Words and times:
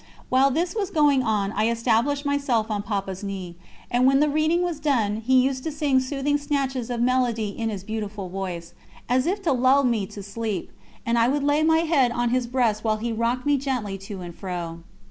While 0.29 0.49
this 0.49 0.73
was 0.75 0.89
going 0.89 1.21
on 1.21 1.51
I 1.51 1.67
established 1.69 2.25
myself 2.25 2.71
on 2.71 2.81
Papa's 2.81 3.23
knee, 3.23 3.55
and 3.91 4.07
when 4.07 4.19
the 4.19 4.29
reading 4.31 4.63
was 4.63 4.79
done 4.79 5.17
he 5.17 5.43
used 5.43 5.63
to 5.65 5.71
sing 5.71 5.99
soothing 5.99 6.39
snatches 6.39 6.89
of 6.89 6.99
melody 7.01 7.49
in 7.49 7.69
his 7.69 7.83
beautiful 7.83 8.27
voice, 8.27 8.73
as 9.07 9.27
if 9.27 9.43
to 9.43 9.51
lull 9.53 9.83
me 9.83 10.07
to 10.07 10.23
sleep, 10.23 10.71
and 11.05 11.19
I 11.19 11.27
would 11.27 11.43
lay 11.43 11.61
my 11.61 11.81
head 11.81 12.09
on 12.11 12.31
his 12.31 12.47
breast 12.47 12.83
while 12.83 12.97
he 12.97 13.11
rocked 13.11 13.45
me 13.45 13.57
gently 13.57 13.95
to 13.99 14.21
and 14.21 14.33
fro. 14.33 14.79